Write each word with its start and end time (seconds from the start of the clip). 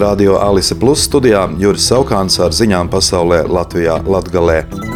Radio 0.00 0.38
Alise 0.42 0.74
Plus 0.74 1.04
studijā 1.06 1.44
Juris 1.60 1.86
Saukāns 1.86 2.40
ar 2.42 2.50
ziņām 2.56 2.90
pasaulē 2.90 3.44
Latvijā 3.46 4.00
Latgalē. 4.02 4.93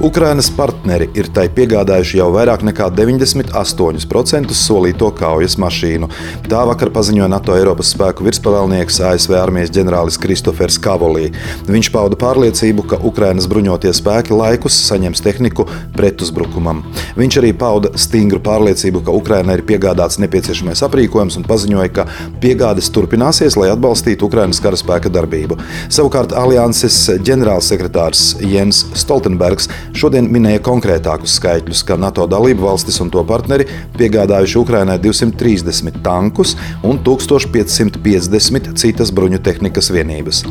Ukrainas 0.00 0.48
partneri 0.50 1.10
ir 1.14 1.26
tai 1.36 1.44
piegādājuši 1.52 2.16
jau 2.16 2.30
vairāk 2.32 2.62
nekā 2.64 2.86
98% 2.96 4.54
solīto 4.56 5.10
kaujas 5.12 5.58
mašīnu. 5.60 6.08
Tā 6.48 6.62
vakar 6.66 6.88
paziņoja 6.94 7.28
NATO 7.28 7.52
Eiropas 7.58 7.90
spēku 7.92 8.24
virspavēlnieks 8.24 9.02
ASV 9.10 9.36
armijas 9.36 9.72
ģenerālis 9.74 10.16
Kristofers 10.22 10.78
Kavolī. 10.80 11.28
Viņš 11.68 11.90
pauda 11.92 12.16
pārliecību, 12.16 12.86
ka 12.88 12.98
Ukrainas 13.04 13.48
bruņotie 13.52 13.92
spēki 13.92 14.32
laikus 14.32 14.78
saņems 14.88 15.20
tehniku 15.26 15.68
pretuzbrukumam. 15.98 16.80
Viņš 17.20 17.38
arī 17.42 17.52
pauda 17.52 17.92
stingru 18.00 18.40
pārliecību, 18.40 19.04
ka 19.04 19.12
Ukrainai 19.12 19.58
ir 19.60 19.64
piegādāts 19.68 20.16
nepieciešamais 20.24 20.82
aprīkojums 20.88 21.36
un 21.36 21.46
paziņoja, 21.46 21.92
ka 21.92 22.08
piegādes 22.40 22.88
turpināsies, 22.96 23.60
lai 23.60 23.68
atbalstītu 23.74 24.30
Ukrainas 24.30 24.62
karaspēka 24.64 25.12
darbību. 25.12 25.60
Savukārt 25.92 26.32
alianses 26.32 26.98
ģenerālsekretārs 27.28 28.38
Jens 28.40 28.86
Stoltenbergs 28.96 29.68
šodien 29.96 30.28
minēja 30.32 30.62
konkrētākus 30.64 31.36
skaitļus, 31.38 31.82
ka 31.88 31.98
NATO 32.00 32.26
dalību 32.30 32.66
valstis 32.66 33.00
un 33.04 33.10
to 33.12 33.22
partneri 33.28 33.66
piegādājuši 33.98 34.58
Ukrainai 34.62 34.98
230 35.02 36.00
tankus 36.04 36.56
un 36.86 37.00
1550 37.04 38.72
citas 38.80 39.12
bruņu 39.14 39.42
tehnikas 39.44 39.92
vienības. 39.94 40.44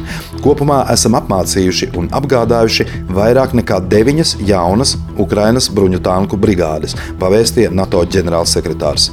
Kopumā 0.45 0.83
esam 0.93 1.17
apmācījuši 1.19 1.91
un 1.99 2.09
apgādājuši 2.21 2.87
vairāk 3.11 3.55
nekā 3.61 3.81
deviņas 3.91 4.37
jaunas 4.47 4.97
Ukrainas 5.21 5.69
bruņu 5.71 6.01
tanku 6.03 6.39
brigādes, 6.39 6.97
pavēstīja 7.21 7.73
NATO 7.75 8.03
ģenerālsekretārs. 8.15 9.11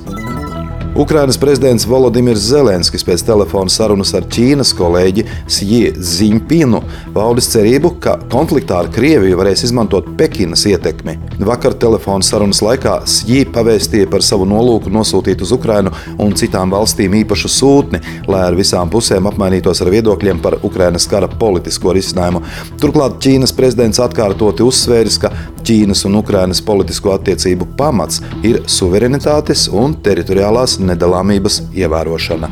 Ukrainas 0.98 1.38
prezidents 1.38 1.84
Volodimirs 1.87 2.41
Zelenskis 2.43 3.05
pēc 3.06 3.23
telefona 3.23 3.70
sarunas 3.70 4.11
ar 4.19 4.25
Ķīnas 4.34 4.73
kolēģi 4.75 5.23
Sji 5.47 5.93
Ziņpinu 5.95 6.81
paudis 7.14 7.47
cerību, 7.53 7.92
ka 8.03 8.17
konfliktā 8.33 8.81
ar 8.83 8.89
Krieviju 8.91 9.39
varēs 9.39 9.62
izmantot 9.69 10.08
Pekinas 10.19 10.64
ietekmi. 10.67 11.14
Vakar 11.47 11.77
telefona 11.78 12.27
sarunas 12.27 12.58
laikā 12.67 12.97
Sji 13.06 13.45
pavēstīja 13.55 14.08
par 14.11 14.27
savu 14.27 14.48
nolūku 14.50 14.91
nosūtīt 14.91 15.45
uz 15.47 15.53
Ukrainu 15.55 15.92
un 16.19 16.34
citām 16.34 16.75
valstīm 16.75 17.14
īpašu 17.20 17.53
sūtni, 17.61 18.03
lai 18.27 18.42
ar 18.48 18.58
visām 18.58 18.91
pusēm 18.91 19.30
apmainītos 19.30 19.84
ar 19.84 19.92
viedokļiem 19.95 20.42
par 20.42 20.58
Ukrainas 20.67 21.06
kara 21.06 21.30
politisko 21.30 21.95
risinājumu. 21.95 22.42
Turklāt 22.83 23.20
Ķīnas 23.23 23.55
prezidents 23.55 24.03
atkārtoti 24.03 24.67
uzsvēris, 24.67 25.23
ka 25.23 25.30
Ķīnas 25.62 26.03
un 26.11 26.19
Ukrainas 26.25 26.64
politisko 26.67 27.14
attiecību 27.14 27.70
pamats 27.78 28.19
ir 28.42 28.64
suverenitātes 28.67 29.69
un 29.70 29.95
teritoriālās 30.03 30.78
nedalāmības 30.89 31.62
ievērošana. 31.77 32.50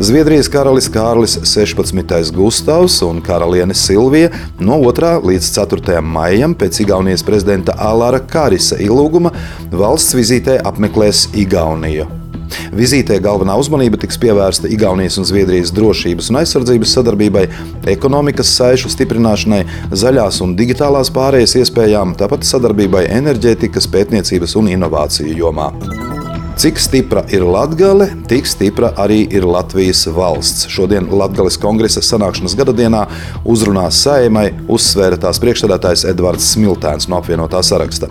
Zviedrijas 0.00 0.48
karalis 0.48 0.86
Kārlis 0.88 1.34
16. 1.44 2.30
Gustavs 2.32 3.02
un 3.04 3.18
karaliene 3.20 3.74
Silvija 3.76 4.30
no 4.56 4.78
2. 4.80 5.10
līdz 5.28 5.50
4. 5.58 6.00
maijam 6.00 6.54
pēc 6.56 6.80
Igaunijas 6.86 7.24
prezidenta 7.26 7.74
Alāra 7.76 8.22
Kārisa 8.24 8.80
ilūguma 8.80 9.34
valsts 9.68 10.16
vizītē 10.16 10.56
apmeklēs 10.64 11.26
Igauniju. 11.36 12.08
Vizītē 12.72 13.20
galvenā 13.20 13.58
uzmanība 13.60 14.00
tiks 14.00 14.16
pievērsta 14.22 14.72
Igaunijas 14.72 15.20
un 15.20 15.28
Zviedrijas 15.28 15.72
drošības 15.76 16.32
un 16.32 16.40
aizsardzības 16.40 16.96
sadarbībai, 16.96 17.46
ekonomikas 17.92 18.56
saišu 18.56 18.88
stiprināšanai, 18.96 19.66
zaļās 19.92 20.40
un 20.46 20.56
digitālās 20.56 21.12
pārējas 21.12 21.58
iespējām, 21.60 22.16
tāpat 22.16 22.48
sadarbībai 22.48 23.04
enerģētikas, 23.20 23.90
pētniecības 23.92 24.56
un 24.62 24.72
inovāciju 24.78 25.42
jomā. 25.44 25.68
Cik 26.60 26.76
stipra 26.76 27.22
ir 27.32 27.40
Latvija, 27.40 28.04
tik 28.28 28.44
stipra 28.44 28.90
arī 29.00 29.22
ir 29.32 29.46
Latvijas 29.48 30.02
valsts. 30.12 30.66
Šodien 30.68 31.06
Latvijas 31.08 31.56
kongresa 31.56 32.02
sanākšanas 32.04 32.52
gadadienā 32.58 33.06
uzrunā 33.48 33.86
saimai 33.88 34.50
uzsvēra 34.68 35.16
tās 35.22 35.40
priekšstādātājs 35.40 36.04
Edvards 36.12 36.50
Smiltēns 36.52 37.08
no 37.08 37.16
apvienotā 37.22 37.64
saraksta. 37.64 38.10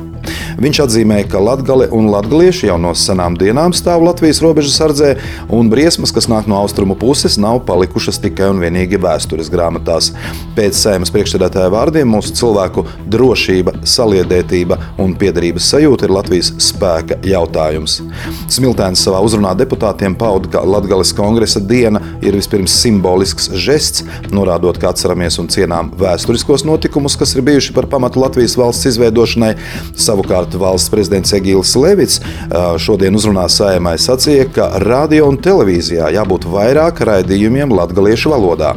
Viņš 0.60 0.82
atzīmēja, 0.84 1.28
ka 1.32 1.40
latgale 1.40 1.88
un 1.96 2.10
latgalieši 2.12 2.68
jau 2.68 2.76
no 2.82 2.92
senām 2.98 3.38
dienām 3.40 3.72
stāv 3.76 4.04
Latvijas 4.04 4.42
robežas 4.44 4.76
sardzē, 4.80 5.14
un 5.56 5.70
briesmas, 5.72 6.12
kas 6.16 6.28
nāk 6.32 6.50
no 6.52 6.58
austrumu 6.60 6.98
puses, 7.00 7.38
nav 7.40 7.62
palikušas 7.68 8.20
tikai 8.24 8.50
un 8.52 8.60
vienīgi 8.60 9.00
vēstures 9.00 9.52
grāmatās. 9.54 10.12
Pēc 10.58 10.76
sēmas 10.76 11.14
priekšstādātāja 11.16 11.72
vārdiem 11.72 12.12
mūsu 12.12 12.34
cilvēku 12.36 12.84
drošība, 13.08 13.78
saliedētība 13.88 14.80
un 15.00 15.16
piederības 15.20 15.70
sajūta 15.72 16.10
ir 16.10 16.16
Latvijas 16.18 16.52
spēka 16.64 17.20
jautājums. 17.24 18.00
Smiltēns 18.52 19.06
savā 19.06 19.22
uzrunā 19.24 19.54
deputātiem 19.60 20.18
pauda, 20.20 20.52
ka 20.52 20.66
Latvijas 20.66 21.14
kongresa 21.16 21.64
diena 21.64 22.02
ir 22.26 22.36
vispirms 22.36 22.76
simbolisks 22.82 23.50
žests, 23.56 24.04
norādot, 24.34 24.80
ka 24.82 24.92
atceramies 24.92 25.40
un 25.40 25.48
cienām 25.52 25.94
vēsturiskos 26.00 26.66
notikumus, 26.68 27.16
kas 27.20 27.36
ir 27.36 27.46
bijuši 27.48 27.76
par 27.78 27.88
pamatu 27.92 28.24
Latvijas 28.26 28.58
valsts 28.60 28.92
izveidošanai. 28.92 29.56
Savukārt 30.20 30.56
valsts 30.60 30.92
prezidents 30.92 31.32
Egīls 31.32 31.72
Levits 31.80 32.18
šodien 32.84 33.16
uzrunā 33.16 33.46
sējumai 33.48 33.96
sacīja, 33.96 34.50
ka 34.52 34.66
radio 34.84 35.30
un 35.32 35.38
televīzijā 35.40 36.10
jābūt 36.12 36.44
vairāk 36.52 37.00
raidījumiem 37.08 37.72
latviešu 37.72 38.34
valodā 38.34 38.74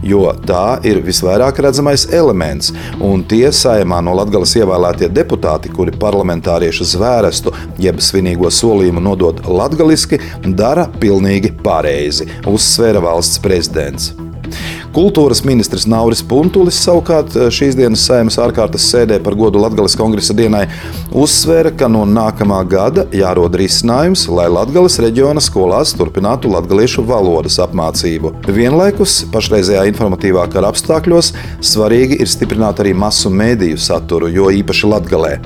jo 0.00 0.22
tā 0.48 0.78
ir 0.88 1.02
visvairāk 1.04 1.60
redzamais 1.60 2.06
elements. 2.16 2.72
Un 3.04 3.20
tie 3.28 3.50
saimā 3.52 3.98
no 4.00 4.14
Latvijas 4.16 4.54
ievēlētie 4.62 5.10
deputāti, 5.12 5.68
kuri 5.76 5.92
parlamentāriešu 5.92 6.86
zvērestu 6.94 7.52
jeb 7.76 8.00
svinīgo 8.00 8.48
solījumu 8.48 9.02
nodod 9.04 9.44
latgaliski, 9.44 10.22
dara 10.56 10.88
pilnīgi 11.02 11.52
pareizi, 11.60 12.30
uzsvēra 12.48 13.04
valsts 13.04 13.44
prezidents. 13.44 14.14
Kultūras 14.98 15.44
ministrs 15.46 15.84
Nauris 15.86 16.24
Puntulis 16.26 16.80
savukārt 16.82 17.36
eh, 17.38 17.44
šīs 17.54 17.76
dienas 17.78 18.02
saimas 18.08 18.34
ārkārtas 18.42 18.82
sēdē 18.90 19.20
par 19.22 19.36
godu 19.38 19.60
Latvijas 19.62 19.94
kongresa 19.94 20.34
dienai 20.34 20.64
uzsvēra, 21.14 21.70
ka 21.78 21.86
no 21.86 22.00
nākamā 22.02 22.58
gada 22.66 23.04
jārod 23.14 23.54
risinājums, 23.60 24.24
lai 24.26 24.48
Latvijas 24.50 24.98
reģiona 25.04 25.38
skolās 25.44 25.92
turpinātu 25.94 26.50
latviešu 26.50 27.04
valodas 27.06 27.60
apmācību. 27.62 28.32
Vienlaikus 28.56 29.20
pašreizējā 29.30 29.84
informatīvā 29.92 30.48
kara 30.50 30.72
apstākļos 30.74 31.30
svarīgi 31.62 32.18
ir 32.18 32.32
stiprināt 32.34 32.82
arī 32.82 32.96
masu 32.98 33.30
mēdīju 33.30 33.78
saturu, 33.78 34.32
jo 34.34 34.50
īpaši 34.50 34.90
Latvijā. 34.96 35.38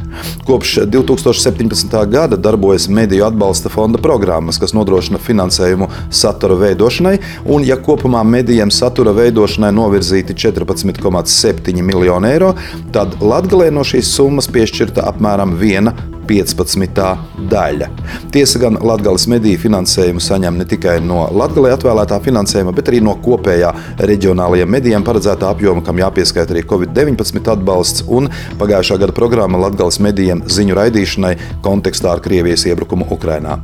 Kopš 0.48 0.78
2017. 0.96 1.98
gada 2.14 2.40
darbojas 2.40 2.88
Mediju 2.88 3.28
atbalsta 3.28 3.68
fonda 3.68 4.00
programmas, 4.00 4.56
kas 4.56 4.72
nodrošina 4.72 5.20
finansējumu 5.20 5.92
satura 6.08 6.56
veidošanai, 6.64 7.18
un 7.52 7.68
ja 7.68 7.76
kopumā 7.76 8.24
medijiem 8.24 8.72
satura 8.72 9.12
veidošanai 9.12 9.41
veidošanai 9.42 9.72
novirzīti 9.74 10.34
14,7 10.34 11.82
miljoni 11.82 12.28
eiro, 12.30 12.54
tad 12.94 13.18
Latvijai 13.20 13.72
no 13.74 13.82
šīs 13.82 14.14
summas 14.14 14.48
piešķirta 14.52 15.02
apmēram 15.10 15.56
1,15 15.58 17.48
daļa. 17.50 17.88
Tiesa 18.32 18.60
gan 18.62 18.78
Latvijas 18.80 19.26
mediju 19.26 19.58
finansējumu 19.64 20.22
saņem 20.22 20.60
ne 20.60 20.66
tikai 20.68 21.00
no 21.02 21.24
Latvijai 21.34 21.74
atvēlētā 21.74 22.20
finansējuma, 22.22 22.74
bet 22.76 22.92
arī 22.92 23.02
no 23.02 23.16
kopējā 23.24 23.72
reģionālajiem 23.98 24.70
medijiem 24.70 25.06
paredzētā 25.06 25.50
apjoma, 25.50 25.82
kam 25.82 25.98
jāpieskaita 25.98 26.54
arī 26.54 26.62
Covid-19 26.68 27.42
atbalsts 27.56 28.06
un 28.06 28.30
pagājušā 28.62 29.00
gada 29.02 29.16
programma 29.16 29.66
Latvijas 29.66 29.98
medijiem 30.04 30.46
ziņu 30.46 30.78
raidīšanai 30.78 31.34
kontekstā 31.66 32.14
ar 32.14 32.22
Krievijas 32.22 32.68
iebrukumu 32.70 33.10
Ukrajinā. 33.10 33.58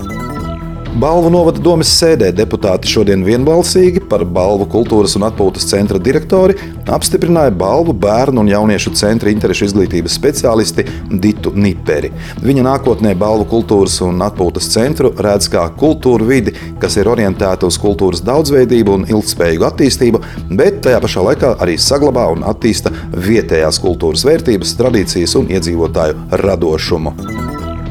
Balvu 0.97 1.29
novada 1.31 1.61
domas 1.61 1.91
sēdē 1.93 2.31
deputāti 2.33 2.89
šodien 2.89 3.21
vienbalsīgi 3.27 4.01
par 4.09 4.23
balvu 4.25 4.65
kultūras 4.73 5.19
un 5.19 5.27
atpūtas 5.27 5.67
centra 5.69 6.01
direktori 6.01 6.57
apstiprināja 6.89 7.53
balvu 7.61 7.93
bērnu 7.93 8.41
un 8.41 8.49
jauniešu 8.49 8.95
centra 8.97 9.29
interešu 9.31 9.69
izglītības 9.69 10.17
speciālisti 10.17 10.87
Ditu 11.13 11.53
Niperi. 11.55 12.09
Viņa 12.41 12.65
nākotnē 12.71 13.13
balvu 13.21 13.45
kultūras 13.53 14.01
un 14.07 14.25
atpūtas 14.25 14.71
centru 14.73 15.13
redz 15.13 15.51
kā 15.53 15.67
kultūru 15.79 16.31
vidi, 16.31 16.57
kas 16.81 16.97
ir 16.97 17.13
orientēta 17.13 17.69
uz 17.69 17.79
kultūras 17.83 18.25
daudzveidību 18.25 18.97
un 18.97 19.05
ilgspējīgu 19.13 19.69
attīstību, 19.69 20.23
bet 20.57 20.81
tajā 20.89 21.03
pašā 21.05 21.27
laikā 21.29 21.53
arī 21.63 21.77
saglabā 21.79 22.31
un 22.33 22.49
attīsta 22.49 22.95
vietējās 23.13 23.83
kultūras 23.85 24.25
vērtības, 24.27 24.75
tradīcijas 24.81 25.37
un 25.39 25.53
iedzīvotāju 25.53 26.41
radošumu. 26.43 27.38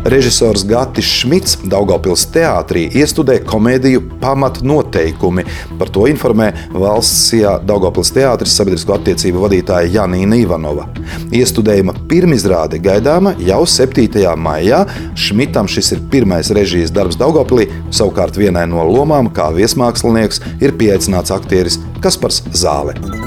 Režisors 0.05 0.63
Gatis 0.67 1.05
Šmits 1.05 1.57
Daugopils 1.67 2.27
teātrī 2.33 2.85
iestudē 2.99 3.39
komēdiju 3.47 4.03
pamatnoteikumi. 4.21 5.45
Par 5.79 5.91
to 5.93 6.05
informē 6.11 6.51
valsts 6.71 7.33
Daugopils 7.67 8.13
teātris 8.15 8.55
sabiedrisko 8.57 8.97
attiecību 8.97 9.43
vadītāja 9.45 9.91
Janīna 9.97 10.39
Ivanova. 10.41 10.87
Iestudējuma 11.35 11.95
pirmizrāde 12.09 12.79
gaidāma 12.83 13.35
jau 13.43 13.63
7. 13.67 14.23
maijā. 14.39 14.83
Šmitam 15.17 15.67
šis 15.67 15.95
ir 15.97 16.03
pirmais 16.11 16.51
režijas 16.55 16.93
darbs 16.95 17.19
Daugopilī, 17.19 17.67
savukārt 17.91 18.39
vienai 18.39 18.67
no 18.69 18.85
lomām 18.87 19.31
kā 19.33 19.49
viesmākslinieks 19.55 20.43
ir 20.61 20.77
pieaicināts 20.79 21.35
aktieris 21.35 21.81
Kaspars 22.03 22.45
Zāle. 22.55 23.26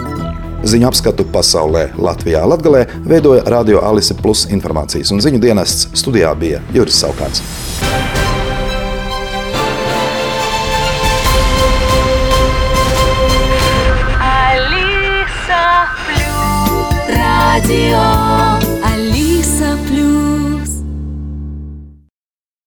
Ziņu 0.61 0.91
apskatu 0.91 1.25
pasaulē 1.33 1.87
Latvijā 1.97 2.43
Latgalē 2.45 2.83
veidoja 3.09 3.47
Radio 3.49 3.81
Alise 3.81 4.13
Plus 4.19 4.45
informācijas 4.53 5.15
un 5.15 5.25
ziņu 5.25 5.41
dienests. 5.41 5.89
Studijā 5.97 6.35
bija 6.37 6.61
Juris 6.77 7.01
Saukāns. 7.01 7.41